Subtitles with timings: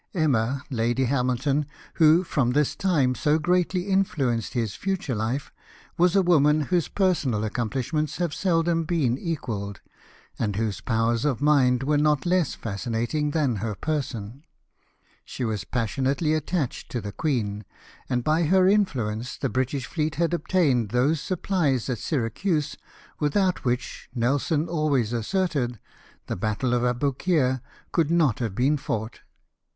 [0.15, 1.67] Enuna Lady Hamilton,
[2.01, 5.51] who from this time so greatl}^ influenced his future life,
[5.95, 9.79] was a woman whose personal accomplishments have seldom been equalled,
[10.39, 14.43] and whose powers of mind were not less fascinating than her person.
[15.23, 17.63] She was passionately attached to the queen;
[18.09, 22.75] and by her influence the British fleet had obtained those supplies at Syracuse
[23.19, 25.79] without which, Nelson always asserted,
[26.25, 27.61] the battle of Aboukir
[27.91, 29.19] could not have been fouofht.